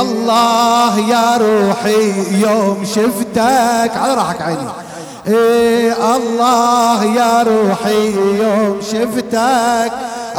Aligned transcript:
الله 0.00 0.98
يا 0.98 1.36
روحي 1.36 2.40
يوم 2.40 2.84
شفتك. 2.84 3.90
على 3.96 4.14
راحك 4.14 4.42
عيني. 4.42 4.68
إيه 5.26 6.16
الله 6.16 7.04
يا 7.04 7.42
روحي 7.42 8.14
يوم 8.42 8.80
شفتك. 8.92 9.92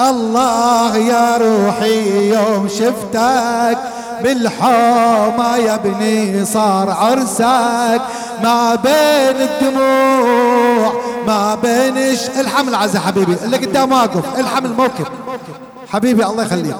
الله 0.09 0.97
يا 0.97 1.37
روحي 1.37 2.29
يوم 2.29 2.67
شفتك. 2.67 3.77
بالحومة 4.23 5.57
يا 5.57 5.75
ابني 5.75 6.45
صار 6.45 6.91
عرسك. 6.91 8.01
ما 8.43 8.75
بين 8.75 9.47
الدموع 9.49 10.93
ما 11.27 11.55
بين 11.55 11.97
الحمل 12.39 12.75
عزة 12.75 12.99
حبيبي. 12.99 13.35
اللي 13.43 13.57
قدام 13.57 13.91
واقف. 13.91 14.39
الحمل 14.39 14.73
موكب 14.73 15.07
حبيبي 15.91 16.25
الله 16.25 16.43
يخليك. 16.43 16.75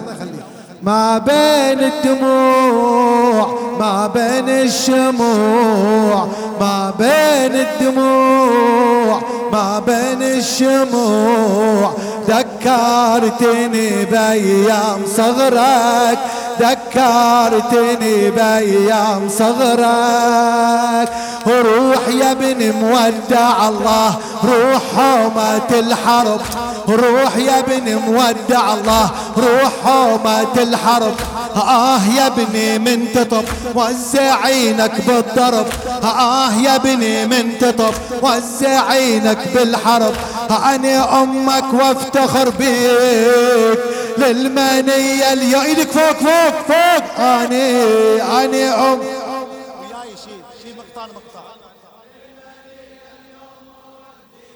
ما 0.84 1.18
بين 1.18 1.80
الدموع 1.80 3.60
ما 3.80 4.08
بين 4.08 4.50
الشموع 4.50 6.28
ما 6.60 6.94
بين 7.00 7.66
الدموع 7.66 9.22
ما 9.52 9.80
بين 9.80 10.22
الشموع. 10.22 11.94
ذكرتني 12.28 14.06
بأيام 14.06 15.02
صغرك 15.18 16.20
ذكرتني 16.60 18.32
بأيام 18.32 19.30
صغرك. 19.30 21.10
روح 21.48 22.08
يا 22.08 22.32
ابن 22.32 22.74
مودع 22.82 23.70
الله 23.70 24.16
روح 24.44 24.82
حومة 24.98 25.80
الحرب. 25.80 26.42
روح 26.90 27.38
يا 27.38 27.60
ابن 27.60 27.96
مودع 27.96 28.74
الله 28.74 29.10
روح 29.38 29.72
حومة 29.86 30.54
الحرب 30.58 31.14
آه 31.56 32.00
يا 32.18 32.28
ابني 32.28 32.80
من 32.80 33.14
تطب 33.14 33.44
وزع 33.76 34.36
عينك 34.44 34.92
بالضرب. 35.08 35.66
آه 36.04 36.54
يا 36.54 36.76
ابني 36.76 37.26
من 37.26 37.58
تطب 37.60 37.94
وزع 38.22 38.88
عينك 38.90 39.38
بالحرب. 39.56 40.14
أنا 40.50 41.24
أمك 41.24 41.74
وافتخر 41.74 42.50
بيك 42.50 43.80
للمنية 44.18 45.34
اليوم. 45.34 45.62
إيدك 45.62 45.92
فوق 45.92 46.20
فوق 46.20 46.56
فوق. 46.68 47.20
أنا 47.20 48.44
أنا 48.44 48.94
أم 48.94 49.00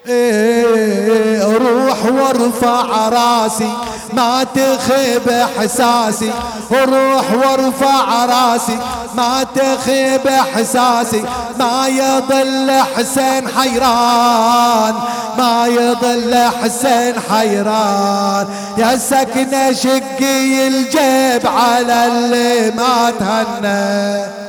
إيه 0.08 1.44
روح 1.44 2.06
وارفع 2.06 3.10
راسي 3.10 3.72
ما 4.14 4.44
تخيب 4.44 5.30
إحساسي. 5.30 6.32
روح 6.72 7.32
وارفع 7.34 8.26
راسي 8.26 8.78
ما 9.16 9.46
تخيب 9.56 10.28
إحساسي. 10.28 11.24
ما 11.60 11.88
يضل 11.88 12.72
حسين 12.98 13.48
حيران 13.48 14.94
ما 15.38 15.68
يضل 15.68 16.50
حسين 16.64 17.14
حيران. 17.32 18.48
يا 18.78 18.98
سكنة 18.98 19.74
شقي 19.74 20.68
الجيب 20.68 21.48
على 21.48 22.08
اللي 22.08 22.72
ما 22.72 23.14
تهنى. 23.20 24.45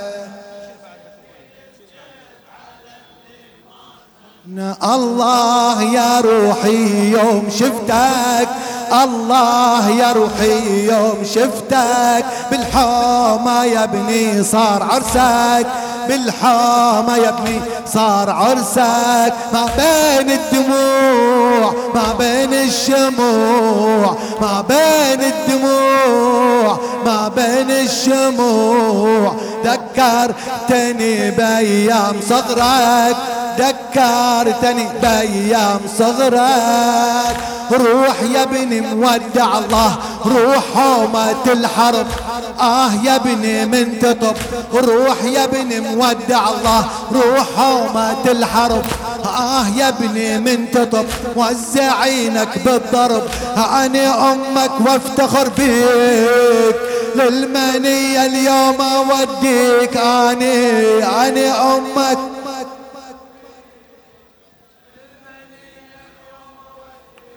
الله 4.59 5.83
يا 5.83 6.21
روحي 6.21 7.11
يوم 7.11 7.49
شفتك. 7.51 8.49
الله 9.03 9.91
يا 9.91 10.13
روحي 10.13 10.87
يوم 10.87 11.19
شفتك. 11.25 12.25
بالحومة 12.51 13.65
يا 13.65 13.85
ابني 13.85 14.43
صار 14.43 14.83
عرسك. 14.83 15.67
بالحامة 16.09 17.17
يا 17.17 17.29
ابني 17.29 17.61
صار 17.87 18.31
عرسك 18.31 19.35
ما 19.53 19.67
بين 19.77 20.31
الدموع 20.31 21.75
ما 21.95 22.15
بين 22.19 22.53
الشموع 22.55 24.17
ما 24.41 24.65
بين 24.69 25.21
الدموع 25.21 26.79
ما 27.05 27.29
بين 27.29 27.71
الشموع. 27.71 29.37
ذكرتني 29.65 31.31
بأيام 31.31 32.17
صغرك 32.29 33.17
ذكرتني 33.59 34.89
بأيام 35.03 35.81
صغرك. 35.99 37.37
روح 37.73 38.23
يا 38.35 38.43
ابني 38.43 38.81
مودع 38.81 39.59
الله 39.59 39.97
روح 40.27 40.65
حومة 40.75 41.45
الحرب. 41.47 42.07
آه 42.61 42.91
يا 43.05 43.17
ابني 43.17 43.67
من 43.67 43.99
تطب 43.99 44.37
روح 44.75 45.25
يا 45.25 45.45
ابني 45.45 45.81
مودع 45.81 46.49
الله 46.49 46.85
روح 47.13 47.47
حومة 47.57 48.25
الحرب. 48.27 48.83
آه 49.25 49.67
يا 49.77 49.89
ابني 49.89 50.39
من 50.39 50.71
تطب 50.71 51.05
وزع 51.37 52.01
عينك 52.01 52.59
بالضرب. 52.65 53.23
أنا 53.57 54.33
أمك 54.33 54.71
وافتخر 54.87 55.49
بيك 55.49 56.77
للمنية 57.17 58.27
اليوم 58.27 58.81
أوديك. 58.81 59.97
أني 59.97 61.05
أنا 61.05 61.77
أمك 61.77 62.19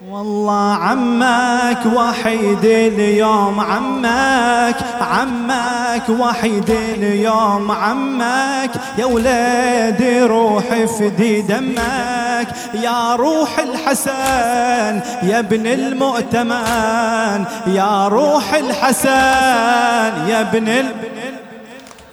والله 0.07 0.73
عمك 0.73 1.85
وحيد 1.95 2.65
اليوم 2.65 3.59
عمك 3.59 4.75
عمك 5.01 6.09
وحيد 6.09 6.69
اليوم 6.69 7.71
عمك 7.71 8.71
يا 8.97 9.05
ولادي 9.05 10.21
روح 10.23 10.63
فدي 10.99 11.41
دمك 11.41 12.47
يا 12.73 13.15
روح 13.15 13.59
الحسن 13.59 15.01
يا 15.23 15.39
ابن 15.39 15.67
المؤتمن 15.67 17.45
يا 17.67 18.07
روح 18.07 18.53
الحسن 18.53 20.29
يا 20.29 20.41
ابن 20.41 20.67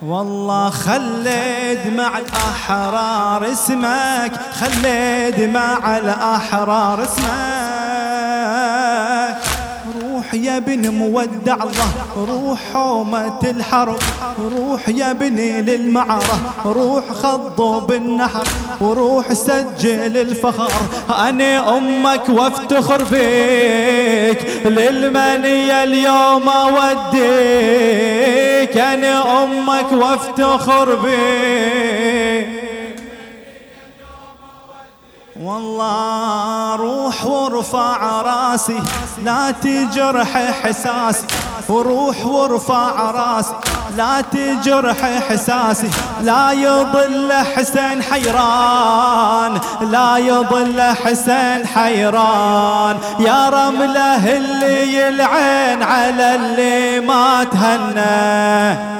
والله 0.06 0.71
خلد 0.71 1.93
مع 1.97 2.19
الأحرار 2.19 3.53
اسمك 3.53 4.33
خلد 4.53 5.50
مع 5.55 5.97
الأحرار 5.97 7.03
اسمك. 7.03 7.96
يا 10.37 10.59
بن 10.59 10.91
مودع 10.91 11.55
الله 11.55 11.93
روح 12.17 12.59
حومة 12.75 13.41
الحرب 13.45 13.99
روح 14.59 14.89
يا 14.89 15.13
بني 15.13 15.63
للمعرة 15.63 16.41
روح 16.67 17.13
خضوا 17.13 17.81
بالنحر 17.81 18.49
وروح 18.81 19.33
سجل 19.33 20.17
الفخر. 20.17 20.73
أنا 21.19 21.77
أمك 21.79 22.29
وافتخر 22.29 23.05
فيك 23.05 24.39
للمنية 24.65 25.85
اليوم 25.85 26.49
أوديك. 26.49 27.97
أنا 28.77 29.43
أمك 29.45 29.93
وافتخر 29.93 30.95
بيك 30.95 32.66
والله 35.47 36.77
روح 36.77 37.25
وارفع 37.25 38.23
راسي 38.23 38.83
لا 39.25 39.51
تجرح 39.51 40.37
إحساسي. 40.37 41.27
وروح 41.69 42.27
وارفع 42.27 43.11
راسي 43.11 43.55
لا 43.97 44.21
تجرح 44.21 45.05
إحساسي. 45.05 45.91
لا 46.23 46.53
يضل 46.53 47.33
حسين 47.33 48.03
حيران 48.03 49.61
لا 49.81 50.17
يضل 50.17 50.81
حسين 51.05 51.67
حيران. 51.67 52.97
يا 53.19 53.49
رمله 53.49 54.37
اللي 54.37 55.09
العين 55.09 55.83
على 55.83 56.34
اللي 56.34 57.01
ما 57.01 57.45
تهنى. 57.45 58.96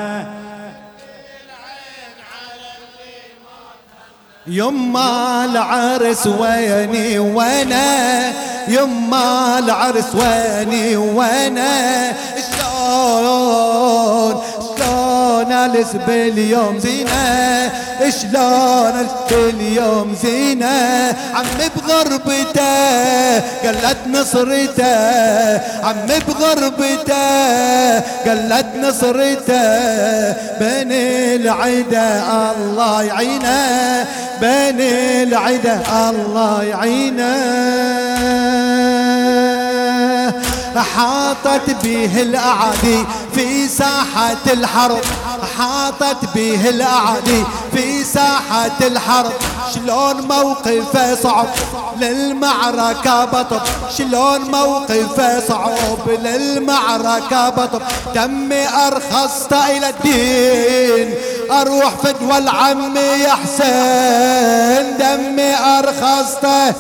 يما 4.48 5.44
العرس 5.44 6.26
ويني 6.26 7.19
وأنا؟ 7.19 8.32
يما 8.69 9.58
العرس 9.58 10.14
ويني 10.14 10.96
وأنا؟ 10.96 12.12
شلون 12.46 14.43
شلون 14.76 15.52
الس 15.52 15.93
باليوم 16.06 16.78
زينة؟ 16.78 17.72
شلون 18.08 19.08
باليوم 19.31 20.16
زينة؟ 20.22 21.14
عمي 21.34 21.69
بغربته 21.76 23.38
قلت 23.64 23.98
نصرته. 24.06 25.56
عمي 25.84 26.19
بغربته 26.28 27.98
قلت 28.26 28.66
نصرته. 28.76 30.32
بين 30.60 30.93
العدا 30.93 32.22
الله 32.56 33.02
يعينه. 33.02 34.06
بين 34.40 34.80
العدا 35.28 35.82
الله 36.10 36.62
يعينه. 36.62 37.36
حاطت 40.96 41.70
به 41.84 42.22
الأعادي 42.22 43.04
في 43.34 43.68
ساحة 43.68 44.44
الحرب. 44.52 45.00
حاطت 45.58 46.16
به 46.34 46.68
الأعادي 46.68 47.44
في 47.74 48.04
ساحة 48.04 48.78
الحرب. 48.80 49.32
شلون 49.74 50.16
موقفه 50.28 51.14
صعب 51.14 51.46
للمعركة 52.00 53.24
بطب. 53.24 53.60
شلون 53.98 54.40
موقفه 54.40 55.40
صعب 55.48 56.08
للمعركة 56.24 57.48
بطب. 57.48 57.82
دمي 58.14 58.68
أرخصت 58.86 59.52
إلى 59.52 59.88
الدين. 59.88 61.14
أروح 61.50 61.94
فدوى 61.94 62.38
العم 62.38 62.96
يا 62.96 63.31
حسين 63.31 64.96
دمي 64.98 65.54
أرخصته. 65.54 66.75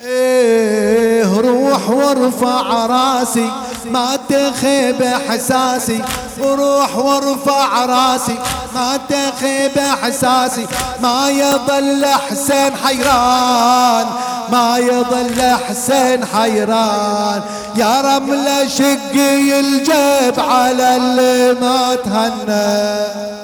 إيه 0.00 1.40
روح 1.40 1.90
وارفع 1.90 2.86
راسي. 2.86 3.50
ما 3.84 4.18
تخيب 4.28 5.02
احساسي 5.02 6.02
روح 6.40 6.96
وارفع 6.96 7.84
راسي. 7.84 8.38
ما 8.74 8.98
تخيب 9.08 9.78
احساسي 9.78 10.66
ما 11.00 11.30
يضل 11.30 12.06
حسين 12.06 12.76
حيران. 12.84 14.06
ما 14.52 14.78
يضل 14.78 15.56
حسين 15.68 16.24
حيران. 16.24 17.42
يا 17.76 18.00
رملة 18.00 18.68
شقي 18.68 19.60
الجيب 19.60 20.40
على 20.40 20.96
اللي 20.96 21.60
ما 21.60 21.94
تهنى. 21.94 23.39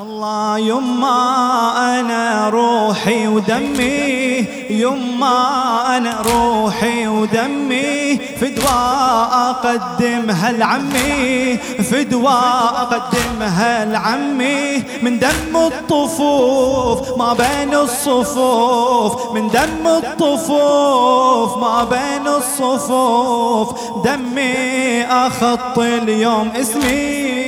والله 0.00 0.58
يما 0.58 2.00
أنا 2.00 2.48
روحي 2.48 3.28
ودمي 3.28 4.46
يما 4.70 5.96
أنا 5.96 6.20
روحي 6.20 7.06
ودمي. 7.06 8.16
فدواء 8.16 9.30
أقدمها 9.50 10.52
لعمي 10.52 11.56
فدواء 11.90 12.72
أقدمها 12.82 13.84
لعمي. 13.84 14.82
من 15.02 15.18
دم 15.18 15.56
الطفوف 15.56 17.18
ما 17.18 17.32
بين 17.32 17.74
الصفوف 17.74 19.32
من 19.32 19.48
دم 19.48 19.86
الطفوف 19.86 21.56
ما 21.56 21.84
بين 21.84 22.26
الصفوف. 22.26 23.68
دمي 24.04 25.02
اخط 25.04 25.78
اليوم 25.78 26.50
إسمي. 26.60 27.39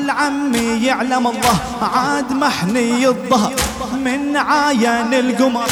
حال 0.00 0.10
عمي 0.10 0.86
يعلم 0.86 1.26
الله 1.26 1.58
عاد 1.82 2.32
محني 2.32 3.06
الظهر. 3.06 3.54
من 4.04 4.36
عاين 4.36 5.14
القمر 5.14 5.68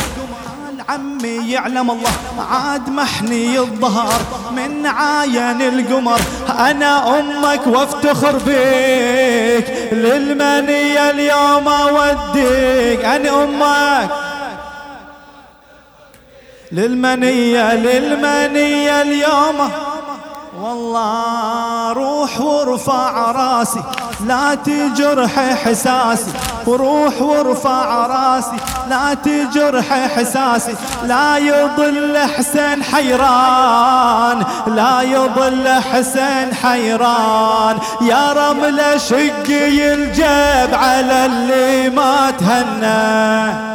عمي 0.89 1.51
يعلم 1.51 1.91
الله 1.91 2.11
عاد 2.51 2.89
محني 2.89 3.59
الظهر. 3.59 4.21
من 4.57 4.87
عاين 4.87 5.63
القمر 5.63 6.21
أنا 6.59 7.19
أمك 7.19 7.67
وافتخر 7.67 8.37
بيك 8.37 9.93
للمنية 9.93 11.11
اليوم 11.11 11.69
أوديك. 11.69 13.05
أنا 13.05 13.45
أمك 13.45 14.11
للمنية 16.73 17.75
للمنية 17.75 19.03
اليوم 19.03 19.71
والله 20.63 21.93
روح 21.93 22.41
وارفع 22.41 23.31
راسي 23.31 23.83
لا 24.27 24.55
تجرح 24.55 25.39
إحساسي. 25.39 26.33
وروح 26.67 27.23
وارفع 27.23 28.07
راسي 28.07 28.57
لا 28.91 29.15
تجرح 29.15 29.93
إحساسي. 29.93 30.75
لا 31.05 31.39
يضل 31.39 32.19
حسين 32.37 32.83
حيران 32.83 34.45
لا 34.67 35.03
يضل 35.03 35.69
حسين 35.93 36.55
حيران. 36.63 37.79
يا 38.01 38.33
رمل 38.33 39.01
شقي 39.01 39.95
الجيب 39.95 40.75
على 40.75 41.27
اللي 41.27 41.91
ما 41.91 42.31
تهنى. 42.31 43.68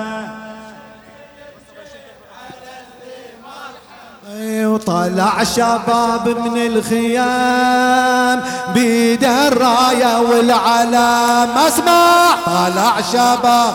وطلع 4.87 5.43
شباب 5.43 6.27
من 6.27 6.57
الخيام 6.57 8.43
بيد 8.73 9.23
الراية 9.23 10.19
والعلام. 10.19 11.49
اسمع 11.67 12.35
طلع 12.45 13.01
شباب. 13.13 13.73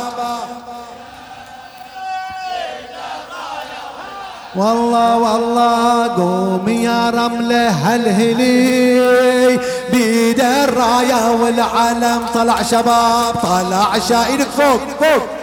والله 4.56 5.16
والله 5.16 6.08
قوم 6.16 6.68
يا 6.68 7.10
رمله 7.10 7.68
هالهلي. 7.70 9.58
بيد 9.92 10.40
الراية 10.40 11.30
والعلم 11.30 12.26
طلع 12.34 12.62
شباب 12.62 13.34
طلع 13.42 13.98
شايدك 14.08 14.48
فوق 14.58 14.80
فوق. 15.00 15.37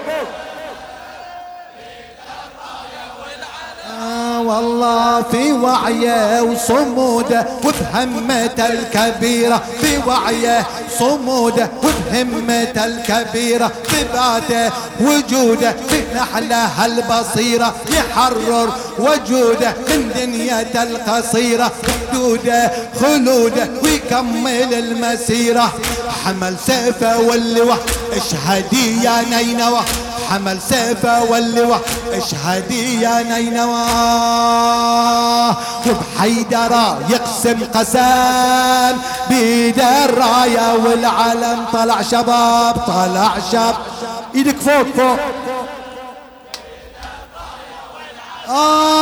والله 4.46 5.22
في 5.22 5.52
وعيه 5.54 6.42
وصموده 6.42 7.48
وبهمته 7.64 8.68
الكبيرة 8.68 9.62
في 9.82 9.98
وعيه 10.08 10.68
صموده 11.00 11.70
وبهمته 11.84 12.86
الكبيرة 12.86 13.72
ثباته 13.88 14.72
وجوده 15.02 15.72
في 15.90 16.04
نحله 16.16 16.86
البصيرة 16.86 17.76
يحرر 17.90 18.70
وجوده 19.00 19.74
من 19.90 20.12
دنيته 20.16 20.84
القصيرة 20.84 21.72
وجوده 22.14 22.72
خلوده 23.02 23.70
ويكمل 23.84 24.74
المسيرة. 24.74 25.74
حمل 26.26 26.56
سيفه 26.66 27.20
واللواء 27.20 27.80
اشهدي 28.14 29.04
يا 29.04 29.22
نينوى. 29.30 29.82
حمل 30.30 30.62
سيفه 30.62 31.24
واللواء. 31.24 31.82
اشهدي 32.12 33.02
يا 33.02 33.24
نينوى. 33.24 33.86
وبحيدرة 35.88 37.00
يقسم 37.10 37.60
قسام 37.74 38.98
بيد 39.30 39.80
الراية 39.80 40.74
والعلم. 40.86 41.66
طلع 41.74 42.02
شباب 42.02 42.76
طلع 42.88 43.32
شاب 43.52 43.76
إيدك 44.36 44.58
فوق 44.58 44.88
فوق. 44.98 45.20
آه. 48.50 48.96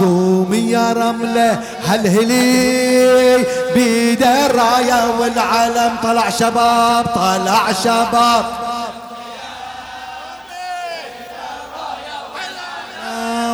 قومي 0.00 0.70
يا 0.70 0.92
رملة 0.92 1.60
هلهلي 1.86 3.46
بيد 3.74 4.22
الراية 4.22 5.10
والعلم 5.18 5.96
طلع 6.02 6.30
شباب 6.30 7.06
طلع 7.14 7.72
شباب. 7.84 8.44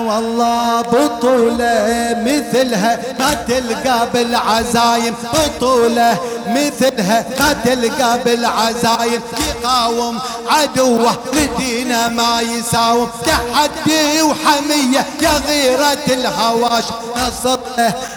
والله 0.07 0.81
بطولة 0.81 2.17
مثلها 2.27 2.99
ما 3.19 3.35
تلقى 3.35 4.09
بالعزايم. 4.15 5.15
بطولة 5.35 6.19
مثلها 6.47 7.25
ما 7.41 7.53
تلقى 7.65 8.19
بالعزايم. 8.25 9.21
يقاوم 9.49 10.19
عدوه 10.49 11.17
لدينا 11.33 12.09
ما 12.09 12.41
يساوم. 12.41 13.11
تحدي 13.27 14.23
وحمية 14.23 15.07
يا 15.21 15.31
غيرة 15.49 16.07
الهواش. 16.09 16.85
نصر 17.17 17.59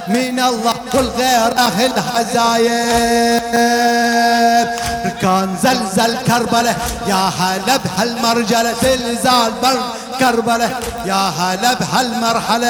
من 0.08 0.40
الله 0.40 0.76
والغيره 0.94 1.72
الهزايم 1.80 3.40
كان 5.22 5.56
زلزل 5.64 6.18
كربلة 6.18 6.76
يا 7.08 7.32
هلا 7.40 7.78
بهالمرجلة 7.78 8.74
زلزال 8.84 9.52
بر 9.64 9.80
كربلة 10.20 10.70
يا 11.06 11.32
هلا 11.40 11.74
بهالمرحلة. 11.74 12.70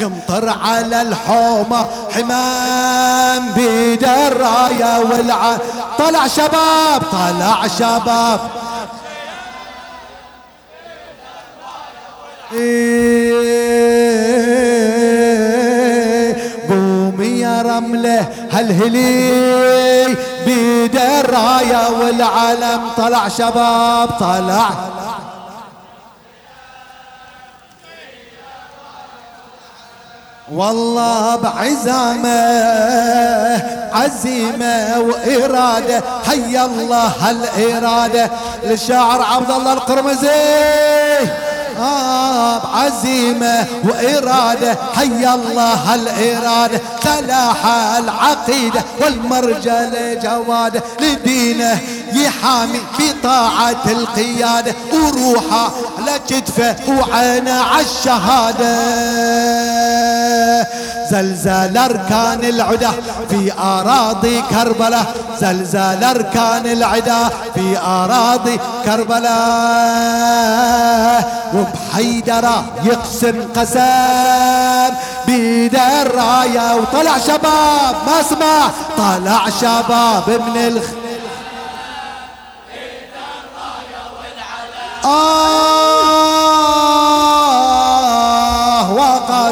يمطر 0.00 0.48
على 0.48 1.02
الحومة 1.02 1.86
حمام 2.14 3.52
بيد 3.52 4.04
الراية 4.04 4.98
والع 4.98 5.56
طلع 5.98 6.26
شباب 6.26 7.02
طلع 7.12 7.66
شباب. 7.78 8.40
رمله 17.76 18.26
هالهلي 18.52 20.16
بيد 20.44 20.96
الراية 20.96 21.90
والعلم 22.00 22.80
طلع 22.96 23.28
شباب 23.28 24.08
طلع. 24.20 24.70
والله 30.52 31.36
بعزامة 31.36 32.28
عزيمة 33.92 34.98
وإرادة. 34.98 36.02
حي 36.26 36.64
الله 36.64 37.12
هالإرادة 37.20 38.30
للشاعر 38.64 39.22
عبد 39.22 39.50
الله 39.50 39.72
القرمزي. 39.72 41.45
آه 41.80 42.76
عزيمة 42.76 43.66
وإرادة. 43.84 44.76
حي 44.96 45.34
الله 45.34 45.94
الإرادة 45.94 46.80
سلاح 47.04 47.66
العقيدة 47.98 48.84
والمرجل 49.00 50.18
جوادة 50.22 50.82
لدينه 51.00 51.80
يحامي 52.12 52.80
بطاعة 52.98 53.82
القيادة. 53.86 54.74
وروحه 54.92 55.70
لكتفه 56.06 56.76
وعينه 56.88 57.52
عالشهادة 57.62 58.76
زلزال 61.10 61.78
أركان 61.78 62.44
العدا 62.44 62.90
في 63.30 63.52
أراضي 63.58 64.42
كربلاء. 64.50 65.06
زلزال 65.40 66.04
أركان 66.04 66.66
العدا 66.66 67.28
في 67.54 67.78
أراضي 67.78 68.60
كربلاء. 68.84 69.36
وبحيدرة 71.54 72.64
يقسم 72.84 73.48
قسم 73.56 74.94
بيد 75.26 75.74
الراية 75.74 76.74
وطلع 76.74 77.18
شباب. 77.18 77.94
ما 78.06 78.20
اسمع 78.20 78.70
طلع 78.98 79.48
شباب 79.60 80.28
من 80.28 80.56
الخ 80.56 80.86
آه! 85.04 85.95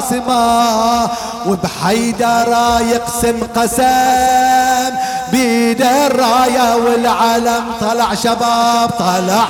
وقاسمة 0.05 1.09
وبحيدرة 1.47 2.81
يقسم 2.81 3.47
قسم. 3.57 4.95
بيد 5.33 5.83
الراية 5.83 6.77
والعلم 6.77 7.65
طلع 7.81 8.15
شباب 8.15 8.91
طلع 8.99 9.47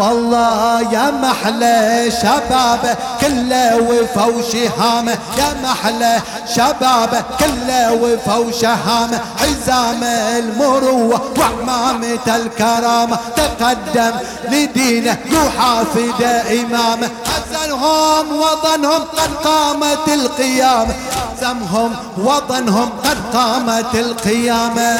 والله 0.00 0.80
يا 0.92 1.10
محلى 1.10 2.10
شباب 2.22 2.96
كله 3.20 3.76
وفا 3.76 4.24
وشهامة 4.24 5.12
يا 5.38 5.56
محلى 5.62 6.20
شباب 6.56 7.24
كله 7.40 7.92
وفا 7.92 8.36
وشهامة 8.36 9.20
حزام 9.40 10.04
المروة 10.38 11.20
وعمامة 11.38 12.26
الكرامة 12.36 13.18
تقدم 13.36 14.12
لدينه 14.50 15.16
يحافظ 15.30 16.22
إمامه 16.50 17.08
حزنهم 17.26 18.26
وطنهم 18.40 19.02
قد 19.16 19.34
قامت 19.44 20.08
القيامة 20.08 20.94
حزمهم 21.36 21.92
وطنهم 22.18 22.90
قد 23.04 23.18
قامت 23.36 23.94
القيامة 23.94 24.96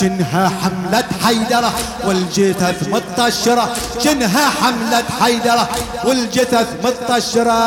جنها 0.00 0.48
حملة 0.62 1.04
حيدرة 1.24 1.72
والجثث 2.04 2.88
مطشرة 2.88 3.68
جنها 4.02 4.50
حملة 4.50 5.04
حيدرة 5.20 5.68
والجثث 6.04 6.66
مطشرة 6.84 7.60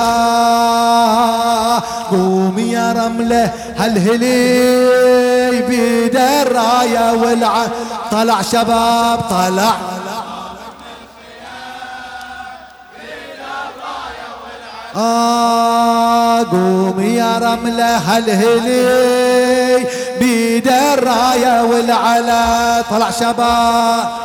قوم 2.11 2.59
يا 2.59 2.93
رملة 2.93 3.51
هالهلي 3.77 5.61
بيد 5.61 6.15
الراية 6.15 7.11
والع 7.13 7.67
طلع 8.11 8.41
شباب 8.41 9.19
طلع. 9.29 9.75
آه 14.95 16.43
قوم 16.43 17.01
يا 17.01 17.37
رملة 17.37 17.97
هالهلي 17.97 19.87
بيد 20.19 20.67
الراية 20.67 21.63
والعلا. 21.63 22.81
طلع 22.81 23.11
شباب 23.11 24.23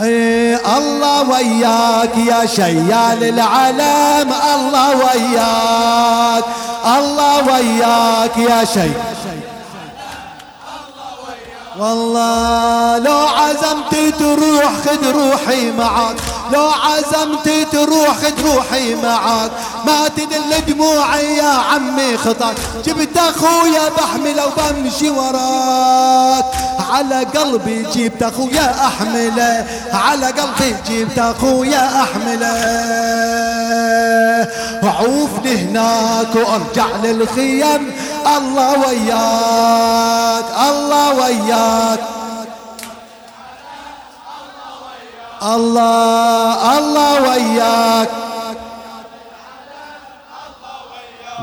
إيه 0.00 0.78
الله 0.78 1.30
وياك 1.30 2.16
يا 2.16 2.46
شيال 2.46 3.24
العلم. 3.24 4.32
الله 4.54 4.90
وياك. 4.90 6.44
الله 6.86 7.46
وياك 7.46 8.36
يا 8.36 8.64
شيال. 8.64 8.92
والله 11.78 12.98
لو 12.98 13.18
عزمت 13.18 13.94
تروح 14.18 14.72
خذ 14.84 15.12
روحي 15.12 15.70
معاك 15.70 16.16
لو 16.52 16.70
عزمت 16.70 17.48
تروح 17.72 18.16
خذ 18.16 18.42
روحي 18.44 18.94
معاك. 18.94 19.50
ما 19.86 20.08
تدل 20.08 20.74
دموعي 20.74 21.36
يا 21.36 21.48
عمي 21.72 22.16
خطاك. 22.16 22.56
جبت 22.84 23.16
أخويا 23.16 23.88
بحمله 23.98 24.46
وبمشي 24.46 25.10
وراك. 25.10 26.44
على 26.92 27.24
قلبي 27.24 27.86
جبت 27.94 28.22
أخويا 28.22 28.86
احمله 28.86 29.66
على 29.92 30.26
قلبي 30.26 30.76
جبت 30.88 31.18
أخويا 31.18 32.02
احمله 32.02 32.52
وعوفني 34.82 35.56
هناك 35.56 36.34
وأرجع 36.34 36.86
للخيم 37.02 37.92
الله 38.36 38.78
وياك 38.78 40.44
الله 40.68 41.14
وياك. 41.14 42.00
الله 45.42 46.78
الله 46.78 47.22
وياك 47.22 48.08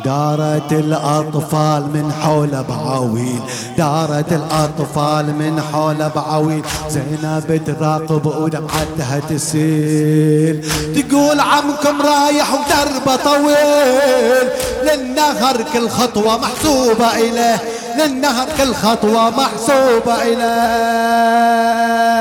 دارت 0.05 0.71
الأطفال 0.71 1.81
من 1.81 2.11
حول 2.21 2.63
بعويل 2.69 3.41
دارت 3.77 4.33
الأطفال 4.33 5.25
من 5.25 5.61
حول 5.73 6.09
بعويل. 6.15 6.63
زينب 6.89 7.61
تراقب 7.65 8.25
ودمعتها 8.25 9.19
تسيل. 9.29 10.71
تقول 10.95 11.39
عمكم 11.39 12.01
رايح 12.01 12.53
ودربه 12.53 13.15
طويل. 13.15 14.49
للنهر 14.83 15.63
كل 15.73 15.89
خطوة 15.89 16.37
محسوبة 16.37 17.15
إليه. 17.15 17.61
للنهر 17.97 18.47
كل 18.57 18.73
خطوة 18.73 19.29
محسوبة 19.29 20.15
إليه. 20.21 22.18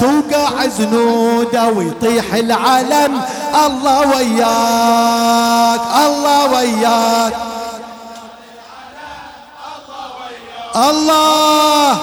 توقع 0.00 0.66
زنوده 0.66 1.68
ويطيح 1.68 2.34
العلم. 2.34 3.22
الله 3.66 4.00
وياك 4.00 5.80
الله 6.06 6.52
وياك. 6.52 7.32
الله. 10.76 11.98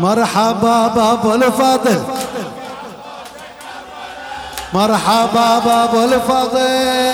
مرحبا 0.00 0.86
بابو 0.88 1.34
الفضل. 1.34 2.02
مرحبا 4.72 5.58
بابو 5.58 6.04
الفضل. 6.04 7.12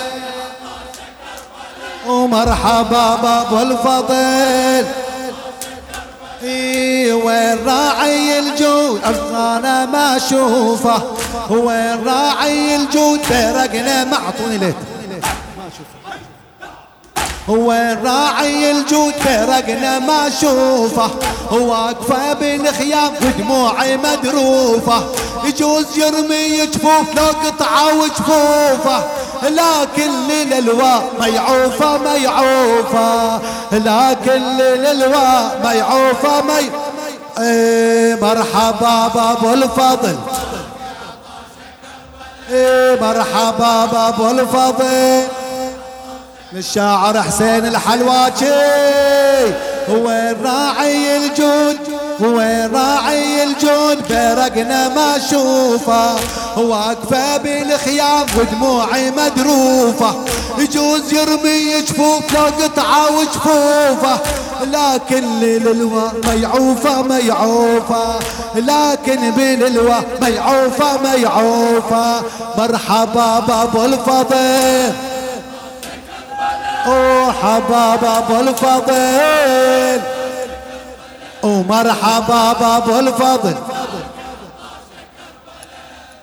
ومرحبا 2.07 3.15
بابو 3.15 3.59
الفضل. 3.59 5.02
وين 7.33 7.67
راعي 7.67 8.39
الجود؟ 8.39 9.01
أنا 9.35 9.87
ما 9.87 10.17
اشوفه 10.17 11.03
وين 11.51 12.05
راعي 12.07 12.77
الجود؟ 12.77 13.21
فرقنا 13.23 14.05
معطوني 14.05 14.59
ليت 14.59 14.77
وين 17.49 17.99
راعي 18.05 18.71
الجود؟ 18.71 19.13
فرقنا 19.13 19.99
ما 19.99 20.27
اشوفه 20.27 21.11
واقفه 21.51 22.33
بالخيام 22.33 23.13
ودموعي 23.23 23.97
مدروفة. 23.97 25.03
يجوز 25.45 25.99
يرمي 25.99 26.67
جفوف 26.67 27.17
لو 27.17 27.27
قطعة 27.27 27.99
وجفوفة. 27.99 29.05
لكن 29.43 30.11
للالواء 30.29 31.05
ميعوفة 31.21 31.99
ميعوفة. 31.99 33.41
لكن 33.73 34.43
للالواء 34.59 35.61
ميعوفة 35.65 36.43
مي 36.43 36.71
مرحبا 38.21 39.09
بابو 39.09 39.53
الفضل 39.53 40.17
مرحبا 43.01 43.87
بابو 43.87 44.31
الفضل 44.31 45.23
للشاعر 46.53 47.23
حسين 47.23 47.67
الحلواتي 47.67 48.55
هو 49.91 50.35
راعي 50.45 51.17
الجود. 51.17 51.79
هو 52.25 52.39
راعي 52.75 53.43
الجود 53.43 54.05
فرقنا 54.09 54.89
ما 54.89 55.17
اشوفه 55.17 56.15
واقفة 56.57 57.37
بالخيام 57.37 58.27
ودموعي 58.39 59.11
مدروفة. 59.11 60.15
يجوز 60.59 61.13
يرمي 61.13 61.81
جفوف 61.81 62.33
لو 62.35 62.45
قطعة 62.45 63.19
وجفوفة. 63.19 64.19
لكن 64.63 65.41
للوا 65.41 66.09
ميعوفة 66.25 67.03
ميعوفة. 67.03 68.19
لكن 68.55 69.31
باللوا 69.31 69.95
ميعوفة 70.21 71.01
ميعوفة. 71.03 72.23
مرحبا 72.59 73.41
بابو 73.41 73.85
الفضل 73.85 74.93
وحباب 76.89 78.05
ابو 78.05 78.41
الفضل 78.41 80.22
ومرحبا 81.43 82.53
بابو 82.53 82.99
الفضل. 82.99 83.55